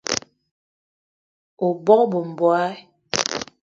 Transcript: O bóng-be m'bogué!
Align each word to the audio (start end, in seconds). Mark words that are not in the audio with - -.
O 1.65 1.67
bóng-be 1.85 2.17
m'bogué! 2.29 2.67